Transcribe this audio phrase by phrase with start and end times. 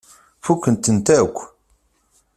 [0.43, 1.37] Fukken-tent akk.